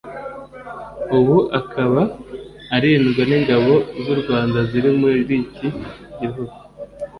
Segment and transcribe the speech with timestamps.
[1.17, 2.01] ubu akaba
[2.75, 3.73] arindwa n’ingabo
[4.03, 5.67] z’u Rwanda ziri muri iki
[6.19, 6.53] gihugu